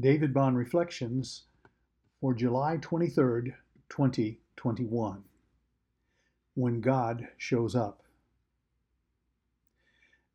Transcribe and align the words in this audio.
David 0.00 0.32
Bond 0.32 0.56
Reflections 0.56 1.42
for 2.18 2.32
July 2.32 2.78
23rd, 2.78 3.52
2021. 3.90 5.24
When 6.54 6.80
God 6.80 7.28
Shows 7.36 7.76
Up. 7.76 8.02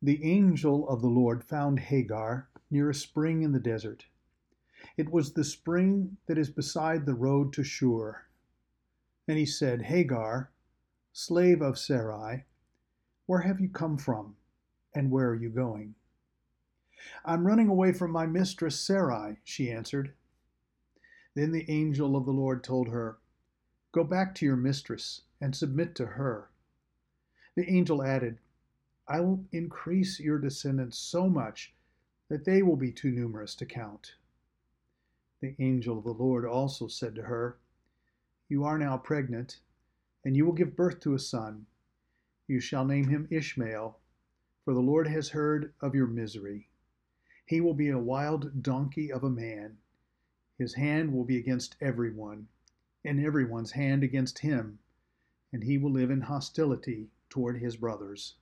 The 0.00 0.22
angel 0.22 0.88
of 0.88 1.02
the 1.02 1.08
Lord 1.08 1.42
found 1.42 1.80
Hagar 1.80 2.48
near 2.70 2.88
a 2.88 2.94
spring 2.94 3.42
in 3.42 3.50
the 3.50 3.58
desert. 3.58 4.06
It 4.96 5.10
was 5.10 5.32
the 5.32 5.42
spring 5.42 6.18
that 6.26 6.38
is 6.38 6.50
beside 6.50 7.04
the 7.04 7.14
road 7.14 7.52
to 7.54 7.64
Shur. 7.64 8.26
And 9.26 9.38
he 9.38 9.46
said, 9.46 9.82
Hagar, 9.82 10.52
slave 11.12 11.62
of 11.62 11.80
Sarai, 11.80 12.44
where 13.26 13.40
have 13.40 13.58
you 13.60 13.68
come 13.68 13.98
from, 13.98 14.36
and 14.94 15.10
where 15.10 15.30
are 15.30 15.34
you 15.34 15.50
going? 15.50 15.96
I'm 17.24 17.46
running 17.46 17.68
away 17.68 17.92
from 17.92 18.10
my 18.10 18.26
mistress 18.26 18.80
Sarai, 18.80 19.36
she 19.44 19.70
answered. 19.70 20.14
Then 21.34 21.52
the 21.52 21.70
angel 21.70 22.16
of 22.16 22.24
the 22.24 22.32
Lord 22.32 22.64
told 22.64 22.88
her, 22.88 23.18
Go 23.92 24.02
back 24.04 24.34
to 24.36 24.46
your 24.46 24.56
mistress 24.56 25.22
and 25.40 25.54
submit 25.54 25.94
to 25.96 26.06
her. 26.06 26.50
The 27.54 27.68
angel 27.70 28.02
added, 28.02 28.38
I 29.06 29.20
will 29.20 29.44
increase 29.52 30.20
your 30.20 30.38
descendants 30.38 30.98
so 30.98 31.28
much 31.28 31.74
that 32.28 32.44
they 32.44 32.62
will 32.62 32.76
be 32.76 32.92
too 32.92 33.10
numerous 33.10 33.54
to 33.56 33.66
count. 33.66 34.14
The 35.40 35.54
angel 35.58 35.98
of 35.98 36.04
the 36.04 36.12
Lord 36.12 36.44
also 36.44 36.88
said 36.88 37.14
to 37.14 37.22
her, 37.22 37.58
You 38.48 38.64
are 38.64 38.78
now 38.78 38.98
pregnant, 38.98 39.60
and 40.24 40.36
you 40.36 40.44
will 40.44 40.52
give 40.52 40.76
birth 40.76 41.00
to 41.00 41.14
a 41.14 41.18
son. 41.18 41.66
You 42.46 42.60
shall 42.60 42.84
name 42.84 43.08
him 43.08 43.28
Ishmael, 43.30 43.98
for 44.64 44.74
the 44.74 44.80
Lord 44.80 45.06
has 45.06 45.30
heard 45.30 45.72
of 45.80 45.94
your 45.94 46.06
misery. 46.06 46.68
He 47.48 47.62
will 47.62 47.72
be 47.72 47.88
a 47.88 47.98
wild 47.98 48.62
donkey 48.62 49.10
of 49.10 49.24
a 49.24 49.30
man. 49.30 49.78
His 50.58 50.74
hand 50.74 51.14
will 51.14 51.24
be 51.24 51.38
against 51.38 51.76
everyone, 51.80 52.48
and 53.02 53.18
everyone's 53.18 53.70
hand 53.70 54.04
against 54.04 54.40
him, 54.40 54.80
and 55.50 55.64
he 55.64 55.78
will 55.78 55.90
live 55.90 56.10
in 56.10 56.20
hostility 56.20 57.08
toward 57.30 57.56
his 57.56 57.78
brothers. 57.78 58.34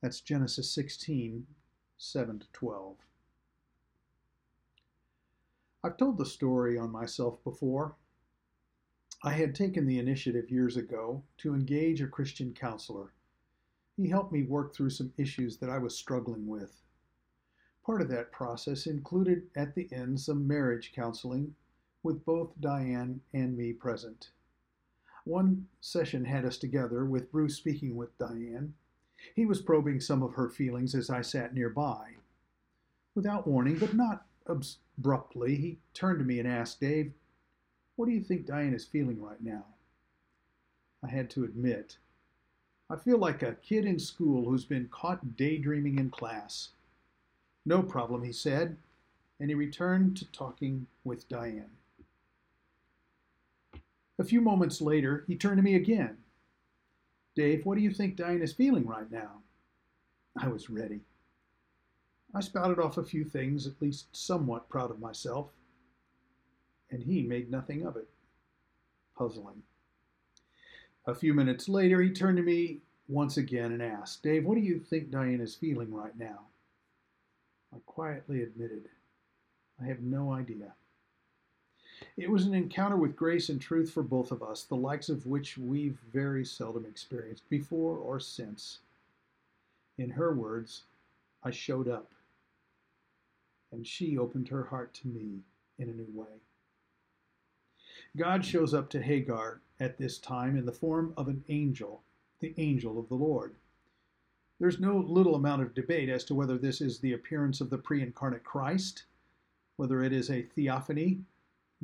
That's 0.00 0.20
Genesis 0.20 0.70
16, 0.70 1.44
7 1.96 2.38
to 2.38 2.46
12. 2.52 2.98
I've 5.82 5.96
told 5.96 6.16
the 6.16 6.24
story 6.24 6.78
on 6.78 6.92
myself 6.92 7.42
before. 7.42 7.96
I 9.24 9.32
had 9.32 9.56
taken 9.56 9.86
the 9.86 9.98
initiative 9.98 10.52
years 10.52 10.76
ago 10.76 11.24
to 11.38 11.52
engage 11.52 12.00
a 12.00 12.06
Christian 12.06 12.54
counselor. 12.54 13.12
He 13.96 14.08
helped 14.08 14.32
me 14.32 14.44
work 14.44 14.72
through 14.72 14.90
some 14.90 15.12
issues 15.16 15.56
that 15.56 15.68
I 15.68 15.78
was 15.78 15.98
struggling 15.98 16.46
with. 16.46 16.80
Part 17.84 18.00
of 18.00 18.08
that 18.08 18.32
process 18.32 18.86
included 18.86 19.50
at 19.54 19.74
the 19.74 19.88
end 19.92 20.18
some 20.18 20.46
marriage 20.46 20.92
counseling 20.94 21.54
with 22.02 22.24
both 22.24 22.58
Diane 22.60 23.20
and 23.32 23.56
me 23.56 23.72
present. 23.72 24.30
One 25.24 25.68
session 25.80 26.24
had 26.24 26.44
us 26.44 26.56
together 26.56 27.04
with 27.04 27.30
Bruce 27.30 27.56
speaking 27.56 27.96
with 27.96 28.16
Diane. 28.18 28.74
He 29.34 29.46
was 29.46 29.62
probing 29.62 30.00
some 30.00 30.22
of 30.22 30.34
her 30.34 30.48
feelings 30.48 30.94
as 30.94 31.10
I 31.10 31.22
sat 31.22 31.54
nearby. 31.54 32.14
Without 33.14 33.46
warning, 33.46 33.78
but 33.78 33.94
not 33.94 34.26
abruptly, 34.46 35.56
he 35.56 35.78
turned 35.92 36.18
to 36.18 36.24
me 36.24 36.38
and 36.38 36.48
asked, 36.48 36.80
Dave, 36.80 37.12
what 37.96 38.06
do 38.06 38.12
you 38.12 38.22
think 38.22 38.46
Diane 38.46 38.74
is 38.74 38.84
feeling 38.84 39.22
right 39.22 39.42
now? 39.42 39.64
I 41.02 41.08
had 41.08 41.30
to 41.30 41.44
admit, 41.44 41.98
I 42.90 42.96
feel 42.96 43.18
like 43.18 43.42
a 43.42 43.54
kid 43.54 43.84
in 43.84 43.98
school 43.98 44.44
who's 44.44 44.64
been 44.64 44.88
caught 44.90 45.36
daydreaming 45.36 45.98
in 45.98 46.10
class. 46.10 46.70
No 47.66 47.82
problem, 47.82 48.22
he 48.22 48.32
said, 48.32 48.76
and 49.40 49.48
he 49.48 49.54
returned 49.54 50.16
to 50.18 50.30
talking 50.30 50.86
with 51.02 51.28
Diane. 51.28 51.70
A 54.18 54.24
few 54.24 54.40
moments 54.40 54.80
later, 54.80 55.24
he 55.26 55.36
turned 55.36 55.56
to 55.56 55.62
me 55.62 55.74
again. 55.74 56.18
Dave, 57.34 57.66
what 57.66 57.76
do 57.76 57.82
you 57.82 57.90
think 57.90 58.16
Diane 58.16 58.42
is 58.42 58.52
feeling 58.52 58.86
right 58.86 59.10
now? 59.10 59.42
I 60.36 60.48
was 60.48 60.70
ready. 60.70 61.00
I 62.34 62.40
spouted 62.40 62.78
off 62.78 62.98
a 62.98 63.04
few 63.04 63.24
things, 63.24 63.66
at 63.66 63.80
least 63.80 64.14
somewhat 64.14 64.68
proud 64.68 64.90
of 64.90 65.00
myself, 65.00 65.50
and 66.90 67.02
he 67.02 67.22
made 67.22 67.50
nothing 67.50 67.86
of 67.86 67.96
it. 67.96 68.08
Puzzling. 69.16 69.62
A 71.06 71.14
few 71.14 71.34
minutes 71.34 71.68
later, 71.68 72.00
he 72.00 72.10
turned 72.10 72.36
to 72.36 72.42
me 72.42 72.80
once 73.08 73.36
again 73.36 73.72
and 73.72 73.82
asked, 73.82 74.22
Dave, 74.22 74.44
what 74.44 74.54
do 74.54 74.60
you 74.60 74.78
think 74.78 75.10
Diane 75.10 75.40
is 75.40 75.54
feeling 75.54 75.92
right 75.92 76.16
now? 76.18 76.46
I 77.74 77.78
quietly 77.86 78.42
admitted, 78.42 78.88
I 79.80 79.86
have 79.86 80.00
no 80.00 80.32
idea. 80.32 80.74
It 82.16 82.30
was 82.30 82.46
an 82.46 82.54
encounter 82.54 82.96
with 82.96 83.16
grace 83.16 83.48
and 83.48 83.60
truth 83.60 83.90
for 83.90 84.02
both 84.02 84.30
of 84.30 84.42
us, 84.42 84.62
the 84.62 84.76
likes 84.76 85.08
of 85.08 85.26
which 85.26 85.58
we've 85.58 85.98
very 86.12 86.44
seldom 86.44 86.86
experienced 86.86 87.48
before 87.48 87.96
or 87.96 88.20
since. 88.20 88.78
In 89.98 90.10
her 90.10 90.32
words, 90.32 90.84
I 91.42 91.50
showed 91.50 91.88
up, 91.88 92.12
and 93.72 93.84
she 93.86 94.16
opened 94.16 94.48
her 94.48 94.64
heart 94.64 94.94
to 94.94 95.08
me 95.08 95.40
in 95.78 95.88
a 95.88 95.92
new 95.92 96.08
way. 96.12 96.40
God 98.16 98.44
shows 98.44 98.72
up 98.72 98.88
to 98.90 99.02
Hagar 99.02 99.60
at 99.80 99.98
this 99.98 100.18
time 100.18 100.56
in 100.56 100.66
the 100.66 100.72
form 100.72 101.12
of 101.16 101.26
an 101.26 101.42
angel, 101.48 102.02
the 102.38 102.54
angel 102.56 102.98
of 103.00 103.08
the 103.08 103.16
Lord. 103.16 103.56
There's 104.60 104.78
no 104.78 104.98
little 104.98 105.34
amount 105.34 105.62
of 105.62 105.74
debate 105.74 106.08
as 106.08 106.24
to 106.24 106.34
whether 106.34 106.56
this 106.56 106.80
is 106.80 107.00
the 107.00 107.14
appearance 107.14 107.60
of 107.60 107.70
the 107.70 107.78
pre 107.78 108.02
incarnate 108.02 108.44
Christ, 108.44 109.04
whether 109.76 110.02
it 110.02 110.12
is 110.12 110.30
a 110.30 110.42
theophany, 110.42 111.24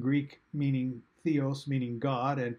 Greek 0.00 0.40
meaning 0.52 1.02
theos, 1.22 1.68
meaning 1.68 2.00
God, 2.00 2.40
and 2.40 2.56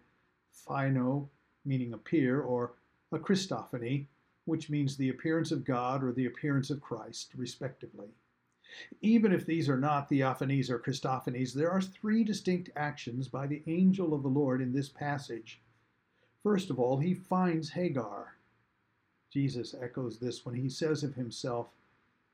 phaino, 0.53 1.27
meaning 1.65 1.91
appear, 1.93 2.41
or 2.41 2.75
a 3.11 3.19
Christophany, 3.19 4.07
which 4.45 4.69
means 4.69 4.95
the 4.95 5.09
appearance 5.09 5.51
of 5.51 5.65
God 5.65 6.01
or 6.03 6.13
the 6.13 6.25
appearance 6.25 6.69
of 6.69 6.79
Christ, 6.79 7.33
respectively. 7.35 8.07
Even 9.01 9.33
if 9.33 9.45
these 9.45 9.67
are 9.67 9.79
not 9.79 10.09
theophanies 10.09 10.69
or 10.69 10.79
Christophanies, 10.79 11.53
there 11.53 11.69
are 11.69 11.81
three 11.81 12.23
distinct 12.23 12.69
actions 12.77 13.27
by 13.27 13.45
the 13.45 13.61
angel 13.67 14.13
of 14.13 14.23
the 14.23 14.29
Lord 14.29 14.61
in 14.61 14.71
this 14.71 14.87
passage. 14.87 15.61
First 16.43 16.69
of 16.69 16.79
all, 16.79 16.97
he 16.97 17.13
finds 17.13 17.69
Hagar. 17.69 18.36
Jesus 19.31 19.75
echoes 19.81 20.17
this 20.17 20.45
when 20.45 20.55
he 20.55 20.69
says 20.69 21.03
of 21.03 21.15
himself, 21.15 21.67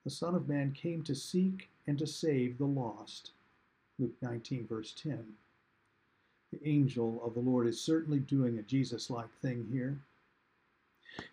The 0.04 0.09
Son 0.09 0.36
of 0.36 0.48
Man 0.48 0.72
came 0.72 1.04
to 1.04 1.16
seek 1.16 1.70
and 1.88 1.98
to 2.00 2.08
save 2.08 2.58
the 2.58 2.66
lost. 2.66 3.31
Luke 4.00 4.16
19, 4.22 4.68
verse 4.68 4.94
10. 5.02 5.24
The 6.52 6.70
angel 6.70 7.22
of 7.24 7.34
the 7.34 7.40
Lord 7.40 7.68
is 7.68 7.82
certainly 7.82 8.20
doing 8.20 8.58
a 8.58 8.64
Jesus 8.64 9.09
like 9.09 9.34
thing 9.42 9.68
here. 9.72 9.98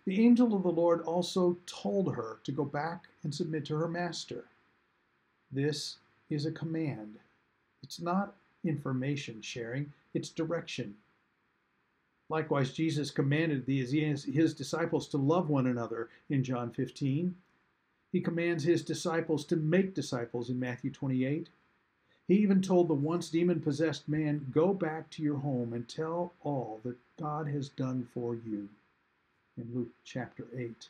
The 0.05 0.23
angel 0.23 0.55
of 0.55 0.63
the 0.63 0.69
Lord 0.71 1.01
also 1.01 1.57
told 1.65 2.13
her 2.15 2.39
to 2.43 2.51
go 2.51 2.65
back 2.65 3.07
and 3.23 3.33
submit 3.33 3.65
to 3.65 3.75
her 3.75 3.87
master. 3.87 4.45
This 5.51 5.97
is 6.29 6.45
a 6.45 6.51
command. 6.51 7.17
It's 7.83 7.99
not 7.99 8.35
information 8.63 9.41
sharing, 9.41 9.91
it's 10.13 10.29
direction. 10.29 10.95
Likewise, 12.31 12.71
Jesus 12.71 13.11
commanded 13.11 13.65
these, 13.65 13.91
his 13.91 14.53
disciples 14.53 15.05
to 15.09 15.17
love 15.17 15.49
one 15.49 15.67
another 15.67 16.07
in 16.29 16.45
John 16.45 16.71
15. 16.71 17.35
He 18.13 18.21
commands 18.21 18.63
his 18.63 18.83
disciples 18.83 19.43
to 19.47 19.57
make 19.57 19.93
disciples 19.93 20.49
in 20.49 20.57
Matthew 20.57 20.91
28. 20.91 21.49
He 22.29 22.35
even 22.35 22.61
told 22.61 22.87
the 22.87 22.93
once 22.93 23.29
demon 23.29 23.59
possessed 23.59 24.07
man, 24.07 24.47
Go 24.49 24.73
back 24.73 25.09
to 25.09 25.21
your 25.21 25.39
home 25.39 25.73
and 25.73 25.89
tell 25.89 26.31
all 26.41 26.79
that 26.85 26.95
God 27.19 27.49
has 27.49 27.67
done 27.67 28.07
for 28.13 28.33
you 28.33 28.69
in 29.57 29.67
Luke 29.75 29.91
chapter 30.05 30.47
8. 30.57 30.87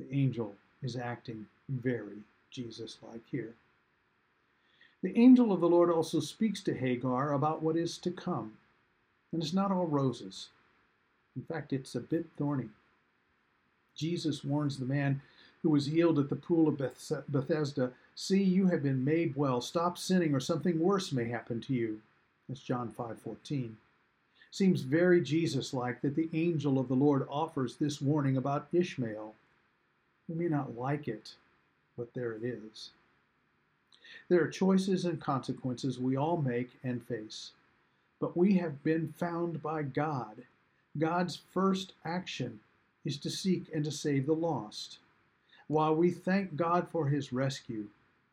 The 0.00 0.12
angel 0.12 0.56
is 0.82 0.96
acting 0.96 1.46
very 1.68 2.18
Jesus 2.50 2.98
like 3.00 3.22
here. 3.30 3.54
The 5.04 5.16
angel 5.16 5.52
of 5.52 5.60
the 5.60 5.68
Lord 5.68 5.88
also 5.88 6.18
speaks 6.18 6.64
to 6.64 6.74
Hagar 6.74 7.32
about 7.32 7.62
what 7.62 7.76
is 7.76 7.96
to 7.98 8.10
come. 8.10 8.56
And 9.32 9.42
it's 9.42 9.52
not 9.52 9.70
all 9.70 9.86
roses. 9.86 10.48
In 11.36 11.42
fact, 11.42 11.72
it's 11.72 11.94
a 11.94 12.00
bit 12.00 12.26
thorny. 12.36 12.68
Jesus 13.94 14.44
warns 14.44 14.78
the 14.78 14.86
man 14.86 15.20
who 15.62 15.70
was 15.70 15.86
healed 15.86 16.18
at 16.18 16.28
the 16.28 16.36
pool 16.36 16.68
of 16.68 16.78
Bethesda 17.28 17.92
See, 18.22 18.42
you 18.42 18.66
have 18.66 18.82
been 18.82 19.02
made 19.02 19.34
well. 19.34 19.62
Stop 19.62 19.96
sinning, 19.96 20.34
or 20.34 20.40
something 20.40 20.78
worse 20.78 21.10
may 21.10 21.24
happen 21.24 21.58
to 21.62 21.72
you. 21.72 22.02
That's 22.46 22.60
John 22.60 22.92
5:14. 22.92 23.78
Seems 24.50 24.82
very 24.82 25.22
Jesus-like 25.22 26.02
that 26.02 26.16
the 26.16 26.28
angel 26.34 26.78
of 26.78 26.88
the 26.88 26.94
Lord 26.94 27.26
offers 27.30 27.76
this 27.76 28.02
warning 28.02 28.36
about 28.36 28.68
Ishmael. 28.74 29.34
We 30.28 30.34
may 30.34 30.48
not 30.48 30.76
like 30.76 31.08
it, 31.08 31.34
but 31.96 32.12
there 32.12 32.34
it 32.34 32.44
is. 32.44 32.90
There 34.28 34.44
are 34.44 34.48
choices 34.48 35.06
and 35.06 35.18
consequences 35.18 35.98
we 35.98 36.14
all 36.14 36.42
make 36.42 36.78
and 36.82 37.02
face 37.02 37.52
but 38.20 38.36
we 38.36 38.54
have 38.54 38.84
been 38.84 39.12
found 39.16 39.62
by 39.62 39.82
God. 39.82 40.42
God's 40.98 41.36
first 41.36 41.94
action 42.04 42.60
is 43.04 43.16
to 43.18 43.30
seek 43.30 43.70
and 43.74 43.84
to 43.84 43.90
save 43.90 44.26
the 44.26 44.34
lost. 44.34 44.98
While 45.66 45.94
we 45.94 46.10
thank 46.10 46.56
God 46.56 46.88
for 46.88 47.08
his 47.08 47.32
rescue, 47.32 47.86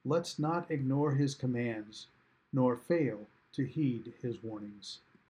let's 0.03 0.37
not 0.37 0.69
ignore 0.69 1.11
his 1.11 1.35
commands, 1.35 2.07
nor 2.51 2.75
fail 2.75 3.27
to 3.53 3.63
heed 3.63 4.13
his 4.21 4.43
warnings. 4.43 4.99